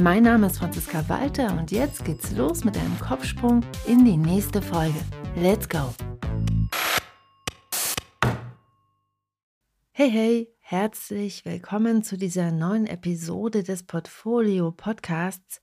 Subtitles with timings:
[0.00, 4.62] Mein Name ist Franziska Walter und jetzt geht's los mit einem Kopfsprung in die nächste
[4.62, 4.98] Folge.
[5.34, 5.92] Let's go!
[9.90, 15.60] Hey, hey, herzlich willkommen zu dieser neuen Episode des Portfolio Podcasts.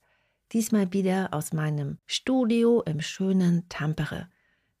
[0.52, 4.28] Diesmal wieder aus meinem Studio im schönen Tampere.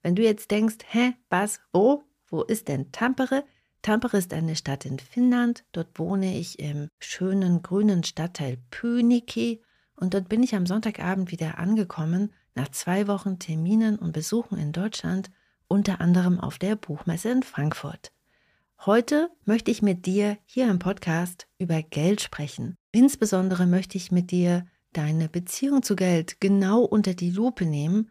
[0.02, 3.44] Wenn du jetzt denkst, hä, was, wo, wo ist denn Tampere?
[3.82, 5.64] Tampere ist eine Stadt in Finnland.
[5.72, 9.62] Dort wohne ich im schönen grünen Stadtteil Pyniki
[9.96, 14.72] und dort bin ich am Sonntagabend wieder angekommen, nach zwei Wochen Terminen und Besuchen in
[14.72, 15.30] Deutschland,
[15.68, 18.12] unter anderem auf der Buchmesse in Frankfurt.
[18.84, 22.76] Heute möchte ich mit dir hier im Podcast über Geld sprechen.
[22.92, 28.10] Insbesondere möchte ich mit dir deine Beziehung zu Geld genau unter die Lupe nehmen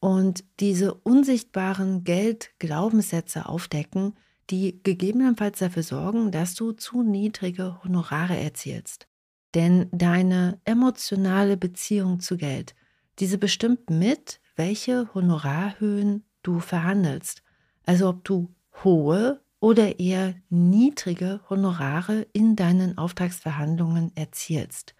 [0.00, 4.14] und diese unsichtbaren Geldglaubenssätze aufdecken,
[4.50, 9.06] die gegebenenfalls dafür sorgen, dass du zu niedrige Honorare erzielst.
[9.54, 12.74] Denn deine emotionale Beziehung zu Geld,
[13.18, 17.42] diese bestimmt mit, welche Honorarhöhen du verhandelst.
[17.84, 24.94] Also ob du hohe oder eher niedrige Honorare in deinen Auftragsverhandlungen erzielst.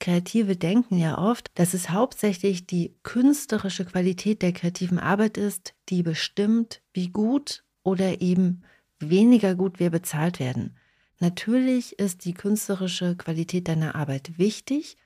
[0.00, 6.02] Kreative denken ja oft, dass es hauptsächlich die künstlerische Qualität der kreativen Arbeit ist, die
[6.02, 8.62] bestimmt, wie gut oder eben
[8.98, 10.76] weniger gut wir bezahlt werden.
[11.20, 14.96] Natürlich ist die künstlerische Qualität deiner Arbeit wichtig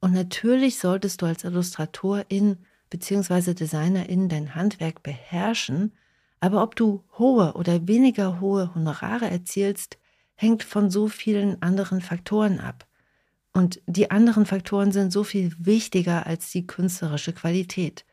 [0.00, 2.56] und natürlich solltest du als Illustratorin
[2.88, 3.52] bzw.
[3.52, 5.92] Designerin dein Handwerk beherrschen,
[6.40, 9.98] aber ob du hohe oder weniger hohe Honorare erzielst,
[10.34, 12.86] hängt von so vielen anderen Faktoren ab.
[13.52, 18.04] Und die anderen Faktoren sind so viel wichtiger als die künstlerische Qualität.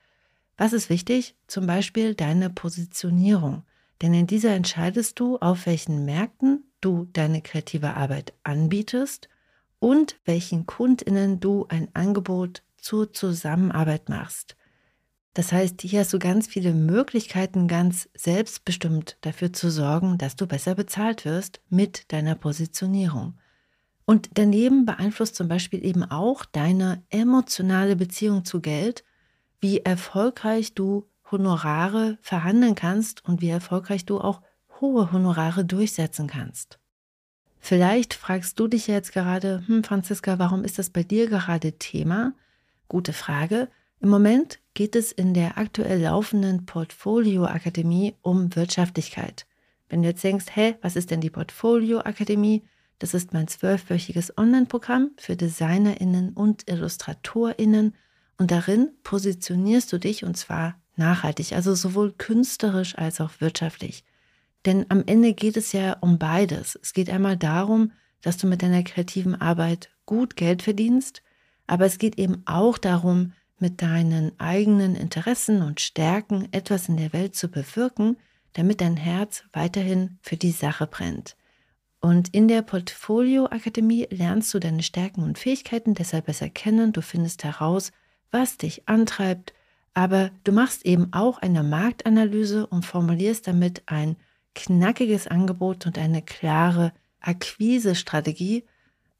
[0.58, 1.36] Was ist wichtig?
[1.48, 3.64] Zum Beispiel deine Positionierung.
[4.02, 9.30] Denn in dieser entscheidest du, auf welchen Märkten du deine kreative Arbeit anbietest
[9.80, 14.56] und welchen Kundinnen du ein Angebot zur Zusammenarbeit machst.
[15.34, 20.48] Das heißt, hier hast du ganz viele Möglichkeiten, ganz selbstbestimmt dafür zu sorgen, dass du
[20.48, 23.38] besser bezahlt wirst mit deiner Positionierung.
[24.06, 29.04] Und daneben beeinflusst zum Beispiel eben auch deine emotionale Beziehung zu Geld,
[29.60, 34.42] wie erfolgreich du Honorare verhandeln kannst und wie erfolgreich du auch
[34.82, 36.80] hohe Honorare durchsetzen kannst.
[37.60, 42.34] Vielleicht fragst du dich jetzt gerade, hm, Franziska, warum ist das bei dir gerade Thema?
[42.88, 43.68] Gute Frage.
[44.00, 49.46] Im Moment geht es in der aktuell laufenden Portfolio Akademie um Wirtschaftlichkeit.
[49.90, 52.64] Wenn du jetzt denkst, hä, was ist denn die Portfolio Akademie?
[53.00, 57.94] Das ist mein zwölfwöchiges Online-Programm für DesignerInnen und IllustratorInnen
[58.38, 64.04] und darin positionierst du dich und zwar nachhaltig, also sowohl künstlerisch als auch wirtschaftlich.
[64.66, 66.78] Denn am Ende geht es ja um beides.
[66.82, 71.24] Es geht einmal darum, dass du mit deiner kreativen Arbeit gut Geld verdienst,
[71.66, 77.14] aber es geht eben auch darum, mit deinen eigenen Interessen und Stärken etwas in der
[77.14, 78.18] Welt zu bewirken,
[78.54, 81.36] damit dein Herz weiterhin für die Sache brennt.
[82.02, 87.02] Und in der Portfolio Akademie lernst du deine Stärken und Fähigkeiten deshalb besser kennen, du
[87.02, 87.92] findest heraus,
[88.32, 89.54] was dich antreibt,
[90.00, 94.16] aber du machst eben auch eine Marktanalyse und formulierst damit ein
[94.56, 98.64] knackiges Angebot und eine klare Akquisestrategie.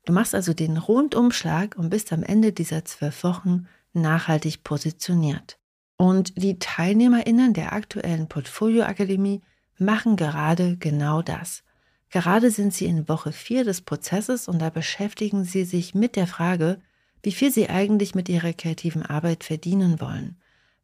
[0.06, 5.60] Du machst also den Rundumschlag und bist am Ende dieser zwölf Wochen nachhaltig positioniert.
[5.98, 9.42] Und die TeilnehmerInnen der aktuellen Portfolio-Akademie
[9.80, 11.64] machen gerade genau das.
[12.10, 16.26] Gerade sind sie in Woche 4 des Prozesses und da beschäftigen sie sich mit der
[16.26, 16.80] Frage,
[17.22, 20.38] wie viel sie eigentlich mit ihrer kreativen Arbeit verdienen wollen.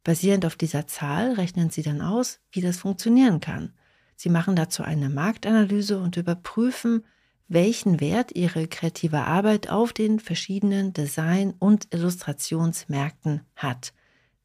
[0.06, 3.72] Basierend auf dieser Zahl rechnen sie dann aus, wie das funktionieren kann.
[4.14, 7.04] Sie machen dazu eine Marktanalyse und überprüfen,
[7.48, 13.92] welchen Wert ihre kreative Arbeit auf den verschiedenen Design- und Illustrationsmärkten hat.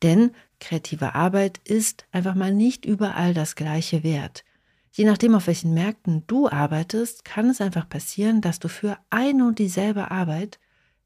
[0.02, 4.44] Denn kreative Arbeit ist einfach mal nicht überall das gleiche Wert.
[4.92, 9.46] Je nachdem, auf welchen Märkten du arbeitest, kann es einfach passieren, dass du für eine
[9.46, 10.60] und dieselbe Arbeit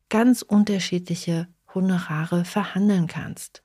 [0.07, 3.64] ganz unterschiedliche Honorare verhandeln kannst.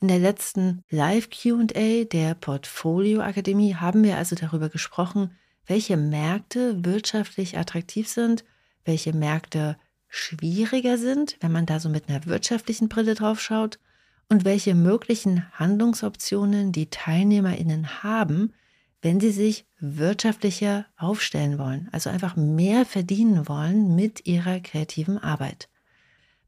[0.00, 5.36] In der letzten Live-QA der Portfolio Akademie haben wir also darüber gesprochen,
[5.66, 8.44] welche Märkte wirtschaftlich attraktiv sind,
[8.84, 13.80] welche Märkte schwieriger sind, wenn man da so mit einer wirtschaftlichen Brille drauf schaut,
[14.28, 18.52] und welche möglichen Handlungsoptionen die Teilnehmerinnen haben,
[19.00, 25.68] wenn sie sich wirtschaftlicher aufstellen wollen, also einfach mehr verdienen wollen mit ihrer kreativen Arbeit.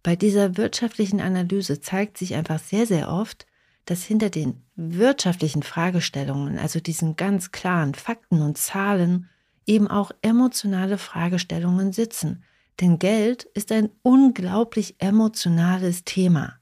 [0.02, 3.46] Bei dieser wirtschaftlichen Analyse zeigt sich einfach sehr, sehr oft,
[3.84, 9.28] dass hinter den wirtschaftlichen Fragestellungen, also diesen ganz klaren Fakten und Zahlen,
[9.66, 12.44] eben auch emotionale Fragestellungen sitzen.
[12.80, 16.54] Denn Geld ist ein unglaublich emotionales Thema.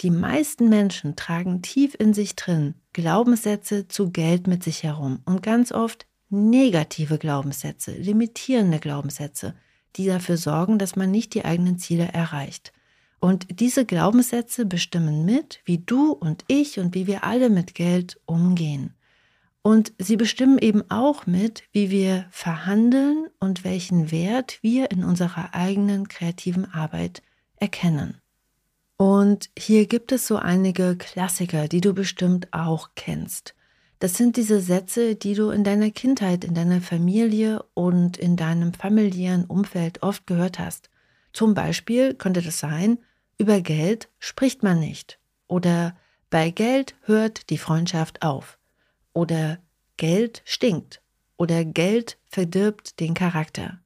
[0.00, 5.42] Die meisten Menschen tragen tief in sich drin Glaubenssätze zu Geld mit sich herum und
[5.42, 9.54] ganz oft negative Glaubenssätze, limitierende Glaubenssätze,
[9.96, 12.72] die dafür sorgen, dass man nicht die eigenen Ziele erreicht.
[13.20, 18.20] Und diese Glaubenssätze bestimmen mit, wie du und ich und wie wir alle mit Geld
[18.26, 18.94] umgehen.
[19.62, 25.54] Und sie bestimmen eben auch mit, wie wir verhandeln und welchen Wert wir in unserer
[25.54, 27.22] eigenen kreativen Arbeit
[27.56, 28.20] erkennen.
[28.96, 33.54] Und hier gibt es so einige Klassiker, die du bestimmt auch kennst.
[34.00, 38.72] Das sind diese Sätze, die du in deiner Kindheit, in deiner Familie und in deinem
[38.72, 40.88] familiären Umfeld oft gehört hast.
[41.32, 42.98] Zum Beispiel könnte das sein,
[43.38, 45.18] über Geld spricht man nicht.
[45.48, 45.96] Oder
[46.30, 48.58] bei Geld hört die Freundschaft auf.
[49.14, 49.58] Oder
[49.96, 51.02] Geld stinkt.
[51.36, 53.80] Oder Geld verdirbt den Charakter.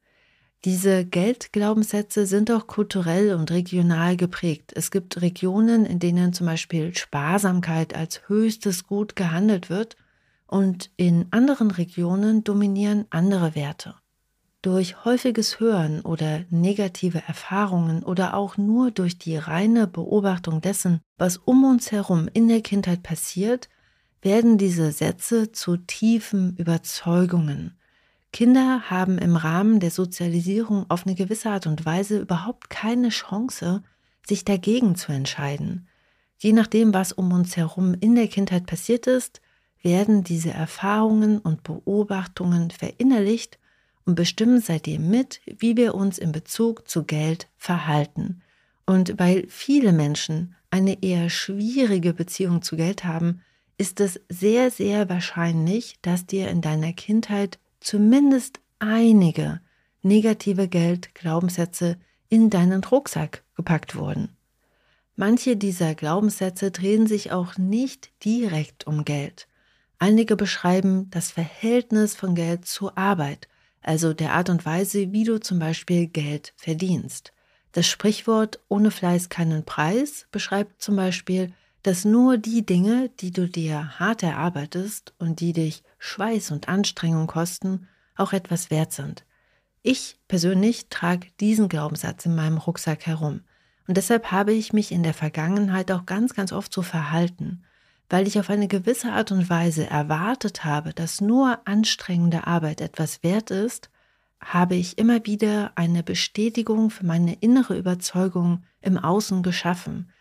[0.65, 4.73] Diese Geldglaubenssätze sind auch kulturell und regional geprägt.
[4.76, 9.97] Es gibt Regionen, in denen zum Beispiel Sparsamkeit als höchstes Gut gehandelt wird
[10.52, 13.94] und in anderen Regionen dominieren andere Werte.
[14.60, 21.38] Durch häufiges Hören oder negative Erfahrungen oder auch nur durch die reine Beobachtung dessen, was
[21.38, 23.69] um uns herum in der Kindheit passiert,
[24.20, 27.76] werden diese Sätze zu tiefen Überzeugungen,
[28.32, 33.82] Kinder haben im Rahmen der Sozialisierung auf eine gewisse Art und Weise überhaupt keine Chance,
[34.26, 35.87] sich dagegen zu entscheiden.
[36.38, 39.43] Je nachdem, was um uns herum in der Kindheit passiert ist,
[39.82, 43.58] werden diese Erfahrungen und Beobachtungen verinnerlicht
[44.05, 48.43] und bestimmen seitdem mit, wie wir uns in Bezug zu Geld verhalten.
[48.87, 53.43] Und weil viele Menschen eine eher schwierige Beziehung zu Geld haben,
[53.79, 59.61] ist es sehr, sehr wahrscheinlich, dass dir in deiner Kindheit zumindest einige
[60.02, 61.96] negative Geldglaubenssätze
[62.29, 64.37] in deinen Rucksack gepackt wurden.
[65.14, 69.46] Manche dieser Glaubenssätze drehen sich auch nicht direkt um Geld.
[70.02, 73.46] Einige beschreiben das Verhältnis von Geld zur Arbeit,
[73.82, 77.32] also der Art und Weise, wie du zum Beispiel Geld verdienst.
[77.70, 81.52] Das Sprichwort ohne Fleiß keinen Preis beschreibt zum Beispiel,
[81.84, 87.28] dass nur die Dinge, die du dir hart erarbeitest und die dich Schweiß und Anstrengung
[87.28, 89.25] kosten, auch etwas wert sind.
[89.82, 93.43] Ich persönlich trage diesen Glaubenssatz in meinem Rucksack herum.
[93.87, 97.62] Und deshalb habe ich mich in der Vergangenheit auch ganz, ganz oft so verhalten,
[98.12, 103.23] weil ich auf eine gewisse Art und Weise erwartet habe, dass nur anstrengende Arbeit etwas
[103.23, 103.88] wert ist,
[104.38, 110.12] habe ich immer wieder eine Bestätigung für meine innere Überzeugung im Außen geschaffen,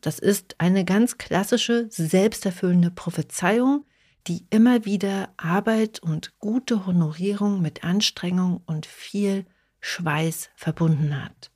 [0.00, 3.84] das ist eine ganz klassische, selbsterfüllende Prophezeiung,
[4.26, 9.44] die immer wieder Arbeit und gute Honorierung mit Anstrengung und viel
[9.80, 11.50] Schweiß verbunden hat.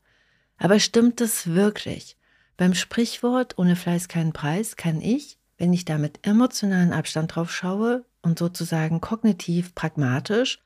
[0.58, 2.18] Aber stimmt es wirklich?
[2.58, 7.52] Beim Sprichwort ohne Fleiß keinen Preis kann ich, wenn ich da mit emotionalen Abstand drauf
[7.52, 10.60] schaue und sozusagen kognitiv pragmatisch,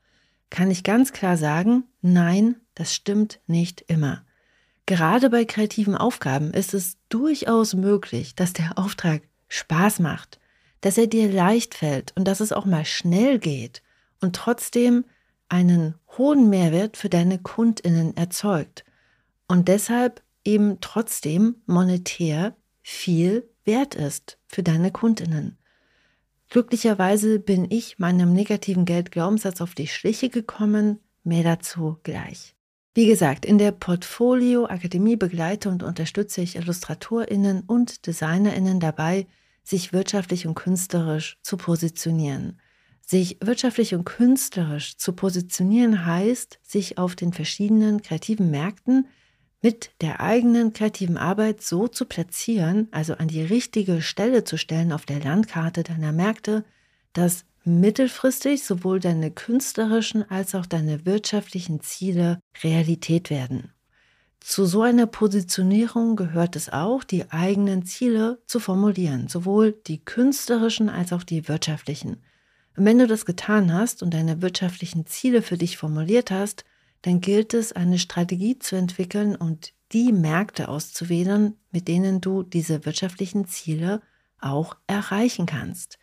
[0.49, 4.25] kann ich ganz klar sagen, nein, das stimmt nicht immer.
[4.87, 10.39] Gerade bei kreativen Aufgaben ist es durchaus möglich, dass der Auftrag Spaß macht,
[10.81, 13.83] dass er dir leicht fällt und dass es auch mal schnell geht
[14.19, 15.05] und trotzdem
[15.47, 18.83] einen hohen Mehrwert für deine Kundinnen erzeugt
[19.47, 25.57] und deshalb eben trotzdem monetär viel wert ist für deine Kundinnen.
[26.49, 32.55] Glücklicherweise bin ich meinem negativen Geldglaubenssatz auf die Schliche gekommen, mehr dazu gleich.
[32.93, 39.27] Wie gesagt, in der Portfolio Akademie begleite und unterstütze ich Illustratorinnen und Designerinnen dabei,
[39.63, 42.59] sich wirtschaftlich und künstlerisch zu positionieren.
[43.01, 49.07] Sich wirtschaftlich und künstlerisch zu positionieren heißt, sich auf den verschiedenen kreativen Märkten
[49.61, 54.91] mit der eigenen kreativen Arbeit so zu platzieren, also an die richtige Stelle zu stellen
[54.91, 56.63] auf der Landkarte deiner Märkte,
[57.13, 63.71] dass mittelfristig sowohl deine künstlerischen als auch deine wirtschaftlichen Ziele Realität werden.
[64.39, 70.89] Zu so einer Positionierung gehört es auch, die eigenen Ziele zu formulieren, sowohl die künstlerischen
[70.89, 72.21] als auch die wirtschaftlichen.
[72.77, 76.63] Und wenn du das getan hast und deine wirtschaftlichen Ziele für dich formuliert hast,
[77.07, 82.85] dann gilt es, eine Strategie zu entwickeln und die Märkte auszuwählen, mit denen du diese
[82.85, 84.01] wirtschaftlichen Ziele
[84.41, 85.99] auch erreichen kannst.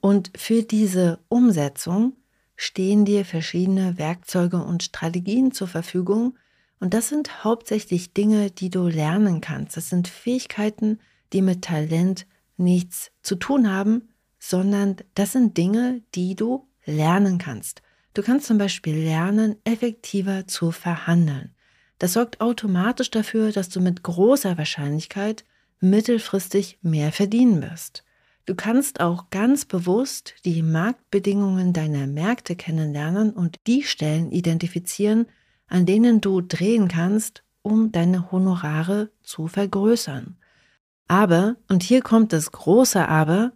[0.00, 2.14] Und für diese Umsetzung
[2.56, 6.36] stehen dir verschiedene Werkzeuge und Strategien zur Verfügung.
[6.80, 9.76] Und das sind hauptsächlich Dinge, die du lernen kannst.
[9.76, 10.98] Das sind Fähigkeiten,
[11.32, 14.08] die mit Talent nichts zu tun haben,
[14.40, 17.80] sondern das sind Dinge, die du lernen kannst.
[18.14, 21.54] Du kannst zum Beispiel lernen, effektiver zu verhandeln.
[21.98, 25.44] Das sorgt automatisch dafür, dass du mit großer Wahrscheinlichkeit
[25.80, 28.04] mittelfristig mehr verdienen wirst.
[28.44, 35.26] Du kannst auch ganz bewusst die Marktbedingungen deiner Märkte kennenlernen und die Stellen identifizieren,
[35.68, 40.36] an denen du drehen kannst, um deine Honorare zu vergrößern.
[41.06, 43.52] Aber, und hier kommt das große Aber,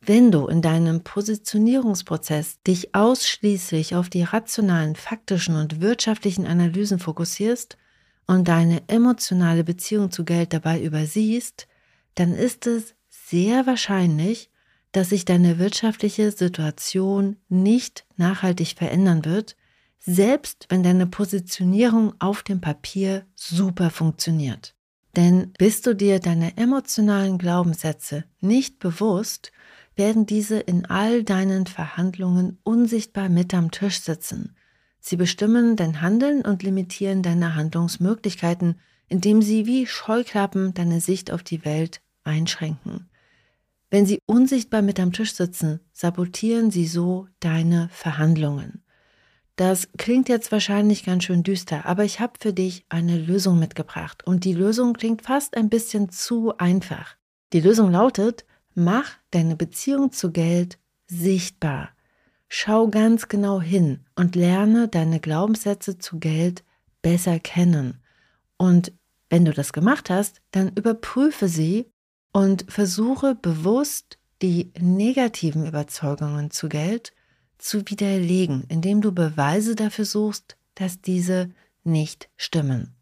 [0.00, 7.76] wenn du in deinem Positionierungsprozess dich ausschließlich auf die rationalen, faktischen und wirtschaftlichen Analysen fokussierst
[8.26, 11.66] und deine emotionale Beziehung zu Geld dabei übersiehst,
[12.14, 14.50] dann ist es sehr wahrscheinlich,
[14.92, 19.56] dass sich deine wirtschaftliche Situation nicht nachhaltig verändern wird,
[19.98, 24.74] selbst wenn deine Positionierung auf dem Papier super funktioniert.
[25.16, 29.50] Denn bist du dir deine emotionalen Glaubenssätze nicht bewusst,
[29.96, 34.54] werden diese in all deinen Verhandlungen unsichtbar mit am Tisch sitzen.
[35.00, 41.42] Sie bestimmen dein Handeln und limitieren deine Handlungsmöglichkeiten, indem sie wie Scheuklappen deine Sicht auf
[41.42, 43.08] die Welt einschränken.
[43.88, 48.82] Wenn sie unsichtbar mit am Tisch sitzen, sabotieren sie so deine Verhandlungen.
[49.54, 54.26] Das klingt jetzt wahrscheinlich ganz schön düster, aber ich habe für dich eine Lösung mitgebracht
[54.26, 57.16] und die Lösung klingt fast ein bisschen zu einfach.
[57.54, 58.44] Die Lösung lautet,
[58.78, 61.88] Mach deine Beziehung zu Geld sichtbar.
[62.46, 66.62] Schau ganz genau hin und lerne deine Glaubenssätze zu Geld
[67.00, 68.02] besser kennen.
[68.58, 68.92] Und
[69.30, 71.90] wenn du das gemacht hast, dann überprüfe sie
[72.32, 77.14] und versuche bewusst die negativen Überzeugungen zu Geld
[77.56, 81.50] zu widerlegen, indem du Beweise dafür suchst, dass diese
[81.82, 82.95] nicht stimmen.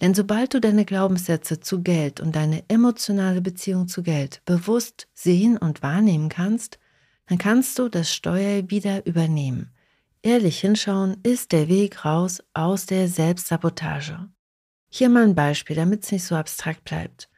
[0.00, 5.58] Denn sobald du deine Glaubenssätze zu Geld und deine emotionale Beziehung zu Geld bewusst sehen
[5.58, 6.78] und wahrnehmen kannst,
[7.26, 9.70] dann kannst du das Steuer wieder übernehmen.
[10.22, 14.28] Ehrlich hinschauen ist der Weg raus aus der Selbstsabotage.
[14.88, 17.28] Hier mal ein Beispiel, damit es nicht so abstrakt bleibt.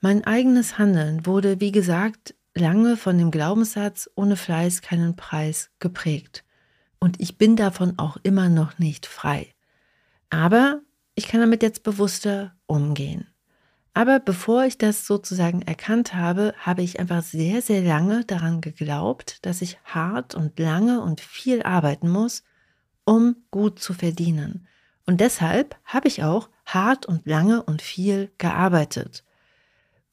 [0.00, 6.44] Mein eigenes Handeln wurde, wie gesagt, lange von dem Glaubenssatz ohne Fleiß keinen Preis geprägt.
[6.98, 9.54] Und ich bin davon auch immer noch nicht frei.
[10.30, 10.80] Aber
[11.14, 13.26] ich kann damit jetzt bewusster umgehen.
[13.94, 19.44] Aber bevor ich das sozusagen erkannt habe, habe ich einfach sehr, sehr lange daran geglaubt,
[19.44, 22.42] dass ich hart und lange und viel arbeiten muss,
[23.04, 24.66] um gut zu verdienen.
[25.04, 29.24] Und deshalb habe ich auch hart und lange und viel gearbeitet.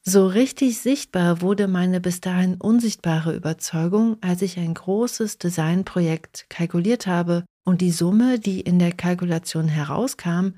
[0.02, 7.06] So richtig sichtbar wurde meine bis dahin unsichtbare Überzeugung, als ich ein großes Designprojekt kalkuliert
[7.06, 10.54] habe und die Summe, die in der Kalkulation herauskam,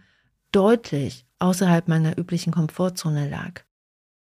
[0.53, 3.63] deutlich außerhalb meiner üblichen Komfortzone lag.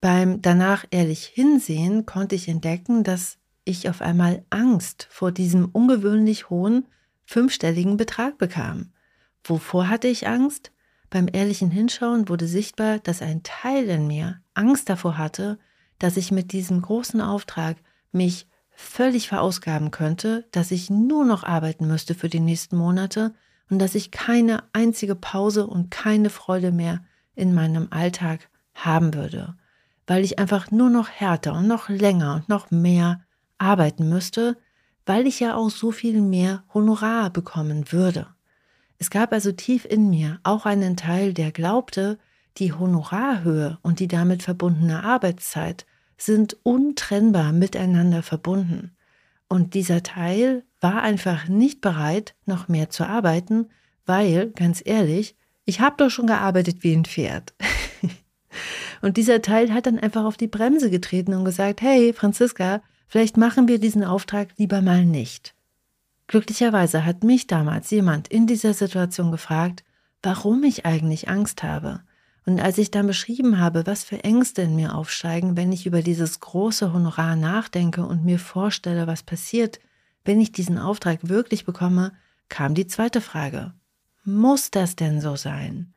[0.01, 6.51] Beim danach ehrlich hinsehen konnte ich entdecken, dass ich auf einmal Angst vor diesem ungewöhnlich
[6.51, 6.89] hohen
[7.25, 8.93] fünfstelligen Betrag bekam.
[9.45, 10.73] Wovor hatte ich Angst?
[11.11, 15.59] Beim ehrlichen Hinschauen wurde sichtbar, dass ein Teil in mir Angst davor hatte,
[15.99, 17.77] dass ich mit diesem großen Auftrag
[18.11, 23.35] mich völlig verausgaben könnte, dass ich nur noch arbeiten müsste für die nächsten Monate
[23.73, 27.01] und dass ich keine einzige Pause und keine Freude mehr
[27.35, 29.55] in meinem Alltag haben würde,
[30.07, 33.23] weil ich einfach nur noch härter und noch länger und noch mehr
[33.57, 34.59] arbeiten müsste,
[35.07, 38.27] weil ich ja auch so viel mehr Honorar bekommen würde.
[38.99, 42.19] Es gab also tief in mir auch einen Teil, der glaubte,
[42.59, 45.87] die Honorarhöhe und die damit verbundene Arbeitszeit
[46.19, 48.95] sind untrennbar miteinander verbunden.
[49.53, 53.69] Und dieser Teil war einfach nicht bereit, noch mehr zu arbeiten,
[54.07, 57.53] weil, ganz ehrlich, ich habe doch schon gearbeitet wie ein Pferd.
[59.03, 63.37] und dieser Teil hat dann einfach auf die Bremse getreten und gesagt, hey, Franziska, vielleicht
[63.37, 65.55] machen wir diesen Auftrag lieber mal nicht.
[66.29, 69.85] Glücklicherweise hat mich damals jemand in dieser Situation gefragt,
[70.23, 72.01] warum ich eigentlich Angst habe.
[72.45, 76.03] Und als ich dann beschrieben habe, was für Ängste in mir aufsteigen, wenn ich über
[76.03, 79.79] dieses große Honorar nachdenke und mir vorstelle, was passiert,
[80.25, 82.13] wenn ich diesen Auftrag wirklich bekomme,
[82.49, 83.73] kam die zweite Frage.
[84.25, 85.95] Muss das denn so sein?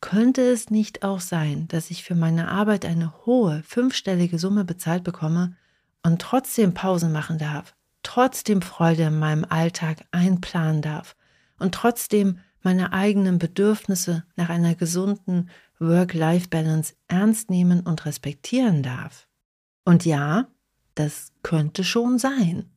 [0.00, 5.02] Könnte es nicht auch sein, dass ich für meine Arbeit eine hohe, fünfstellige Summe bezahlt
[5.02, 5.56] bekomme
[6.02, 11.16] und trotzdem Pausen machen darf, trotzdem Freude in meinem Alltag einplanen darf
[11.58, 19.28] und trotzdem meine eigenen Bedürfnisse nach einer gesunden Work-Life-Balance ernst nehmen und respektieren darf?
[19.84, 20.48] Und ja,
[20.94, 22.70] das könnte schon sein.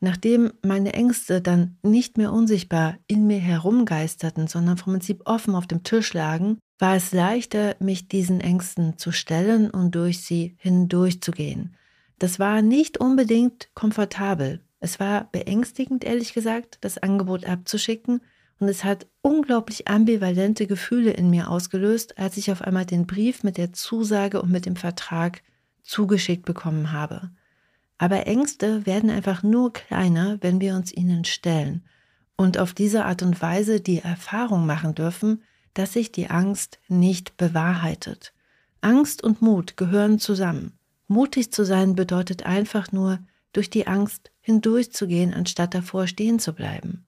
[0.00, 5.66] Nachdem meine Ängste dann nicht mehr unsichtbar in mir herumgeisterten, sondern vom Prinzip offen auf
[5.66, 11.76] dem Tisch lagen, war es leichter, mich diesen Ängsten zu stellen und durch sie hindurchzugehen.
[12.18, 14.64] Das war nicht unbedingt komfortabel.
[14.80, 18.22] Es war beängstigend, ehrlich gesagt, das Angebot abzuschicken,
[18.60, 23.42] und es hat unglaublich ambivalente Gefühle in mir ausgelöst, als ich auf einmal den Brief
[23.42, 25.42] mit der Zusage und mit dem Vertrag
[25.82, 27.30] zugeschickt bekommen habe.
[27.96, 31.84] Aber Ängste werden einfach nur kleiner, wenn wir uns ihnen stellen
[32.36, 35.42] und auf diese Art und Weise die Erfahrung machen dürfen,
[35.74, 38.32] dass sich die Angst nicht bewahrheitet.
[38.82, 40.78] Angst und Mut gehören zusammen.
[41.08, 43.18] Mutig zu sein bedeutet einfach nur,
[43.52, 47.06] durch die Angst hindurchzugehen, anstatt davor stehen zu bleiben.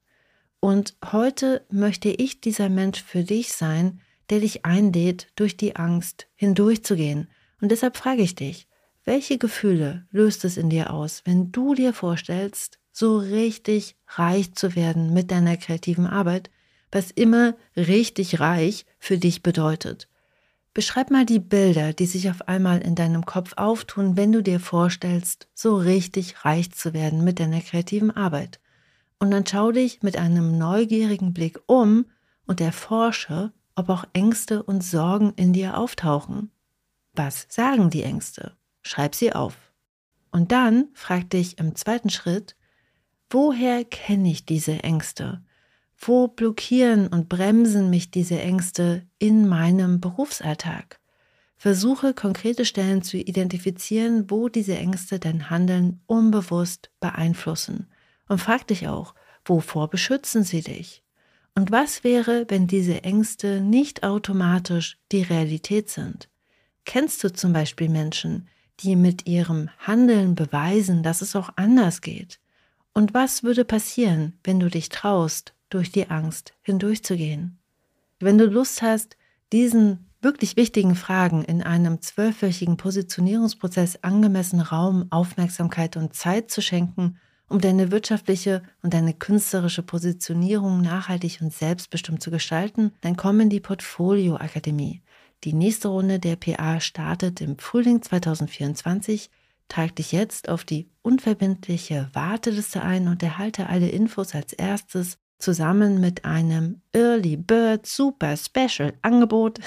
[0.64, 4.00] Und heute möchte ich dieser Mensch für dich sein,
[4.31, 7.28] der dich einlädt, durch die Angst hindurchzugehen.
[7.61, 8.69] Und deshalb frage ich dich,
[9.04, 14.76] welche Gefühle löst es in dir aus, wenn du dir vorstellst, so richtig reich zu
[14.76, 16.49] werden mit deiner kreativen Arbeit,
[16.92, 20.09] was immer richtig reich für dich bedeutet?
[20.75, 24.61] Beschreib mal die Bilder, die sich auf einmal in deinem Kopf auftun, wenn du dir
[24.61, 28.61] vorstellst, so richtig reich zu werden mit deiner kreativen Arbeit.
[29.23, 32.07] Und dann schau dich mit einem neugierigen Blick um
[32.45, 36.50] und erforsche, ob auch Ängste und Sorgen in dir auftauchen.
[37.14, 38.57] Was sagen die Ängste?
[38.81, 39.55] Schreib sie auf.
[40.33, 42.57] Und dann frag dich im zweiten Schritt,
[43.31, 45.45] woher kenne ich diese Ängste?
[45.97, 50.99] Wo blockieren und bremsen mich diese Ängste in meinem Berufsalltag?
[51.57, 57.87] Versuche konkrete Stellen zu identifizieren, wo diese Ängste dein Handeln unbewusst beeinflussen.
[58.33, 61.03] Und frag dich auch, wovor beschützen sie dich?
[61.55, 66.31] Und was wäre, wenn diese Ängste nicht automatisch die Realität sind?
[66.87, 68.49] Kennst du zum Beispiel Menschen,
[68.81, 72.41] die mit ihrem Handeln beweisen, dass es auch anders geht?
[72.95, 77.59] Und was würde passieren, wenn du dich traust, durch die Angst hindurchzugehen?
[78.18, 79.18] Wenn du Lust hast,
[79.53, 87.18] diesen wirklich wichtigen Fragen in einem zwölfwöchigen Positionierungsprozess angemessen Raum, Aufmerksamkeit und Zeit zu schenken,
[87.53, 93.51] um deine wirtschaftliche und deine künstlerische Positionierung nachhaltig und selbstbestimmt zu gestalten, dann komm in
[93.51, 95.03] die Portfolio Akademie.
[95.45, 99.31] Die nächste Runde der PA startet im Frühling 2024.
[99.69, 106.01] Trag dich jetzt auf die unverbindliche Warteliste ein und erhalte alle Infos als erstes zusammen
[106.01, 109.59] mit einem Early Bird Super Special Angebot,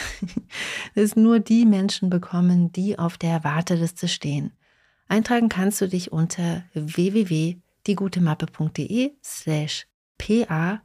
[0.96, 4.54] das nur die Menschen bekommen, die auf der Warteliste stehen.
[5.08, 6.64] Eintragen kannst du dich unter
[7.86, 10.82] www.diegutemappe.de slash pa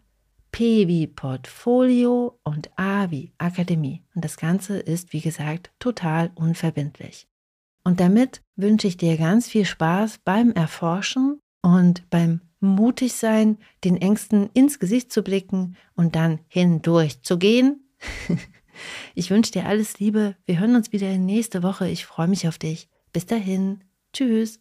[0.53, 4.03] P wie Portfolio und A wie Akademie.
[4.15, 7.29] Und das Ganze ist, wie gesagt, total unverbindlich.
[7.85, 13.97] Und damit wünsche ich dir ganz viel Spaß beim Erforschen und beim mutig sein, den
[13.97, 17.89] Ängsten ins Gesicht zu blicken und dann hindurch zu gehen.
[19.15, 20.37] ich wünsche dir alles Liebe.
[20.47, 21.89] Wir hören uns wieder nächste Woche.
[21.89, 22.89] Ich freue mich auf dich.
[23.13, 23.85] Bis dahin.
[24.13, 24.61] Tschüss.